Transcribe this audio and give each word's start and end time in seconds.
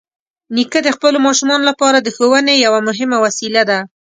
نیکه 0.55 0.79
د 0.83 0.89
خپلو 0.95 1.17
ماشومانو 1.27 1.63
لپاره 1.69 1.97
د 1.99 2.07
ښوونې 2.15 2.53
یوه 2.65 2.79
مهمه 2.87 3.17
وسیله 3.25 3.61
ده. 3.69 3.79